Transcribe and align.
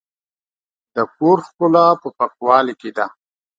د 0.95 0.97
کور 1.15 1.37
ښکلا 1.47 1.87
په 2.01 2.07
پاکوالي 2.17 2.73
کې 2.81 2.89
ده. 2.97 3.05